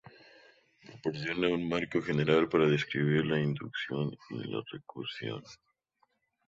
Proporcionan 0.85 1.51
un 1.57 1.63
marco 1.73 1.99
general 2.09 2.49
para 2.49 2.67
describir 2.75 3.23
la 3.27 3.39
inducción 3.39 4.05
y 4.31 4.43
la 4.51 4.63
recursión. 4.71 5.43